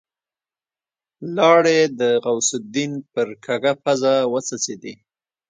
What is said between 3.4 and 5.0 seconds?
کږه پزه وڅڅېدې.